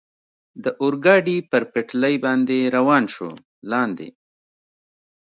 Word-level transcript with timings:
د 0.63 0.65
اورګاډي 0.81 1.37
پر 1.51 1.63
پټلۍ 1.73 2.15
باندې 2.25 2.57
روان 2.75 3.03
شو، 3.13 3.29
لاندې. 3.71 4.09